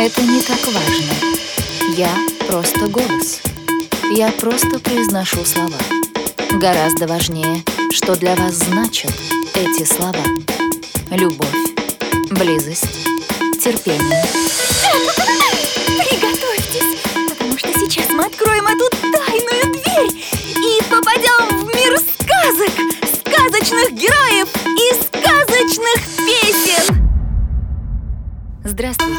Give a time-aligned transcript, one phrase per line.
[0.00, 1.12] Это не так важно.
[1.96, 2.08] Я
[2.46, 3.40] просто голос.
[4.14, 5.76] Я просто произношу слова.
[6.52, 9.10] Гораздо важнее, что для вас значат
[9.56, 10.22] эти слова.
[11.10, 11.48] Любовь,
[12.30, 12.84] близость,
[13.60, 14.24] терпение.
[15.98, 20.24] Приготовьтесь, потому что сейчас мы откроем эту тайную дверь
[20.64, 22.70] и попадем в мир сказок,
[23.26, 27.10] сказочных героев и сказочных песен.
[28.62, 29.17] Здравствуйте.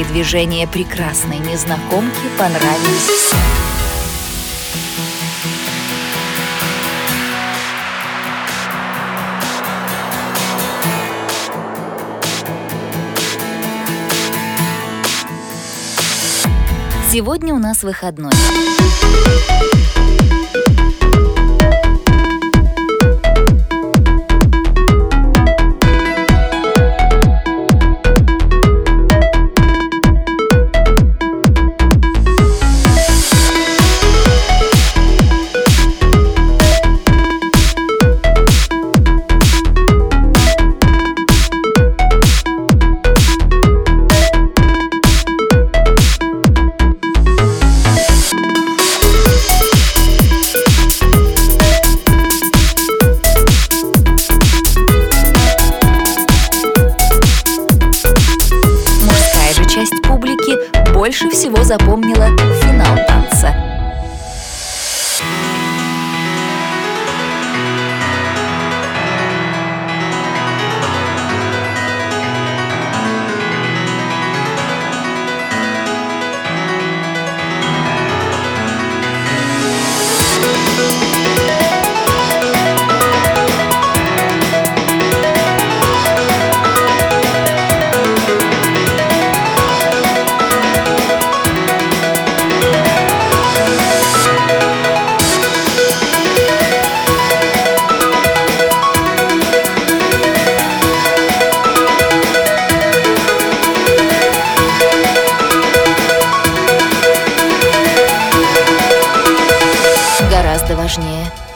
[0.00, 3.30] Экзотические движения прекрасной незнакомки понравились.
[17.12, 18.32] Сегодня у нас выходной.
[59.80, 62.28] Часть публики больше всего запомнила
[62.60, 63.69] финал танца.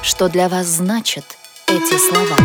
[0.03, 1.25] Что для вас значат
[1.67, 2.37] эти слова.